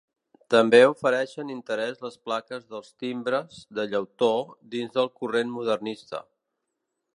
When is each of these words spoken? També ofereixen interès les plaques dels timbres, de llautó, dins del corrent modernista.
També 0.51 0.77
ofereixen 0.91 1.51
interès 1.55 2.01
les 2.05 2.15
plaques 2.29 2.65
dels 2.75 2.89
timbres, 3.05 3.61
de 3.81 3.87
llautó, 3.93 4.33
dins 4.77 4.99
del 4.99 5.13
corrent 5.21 5.55
modernista. 5.59 6.27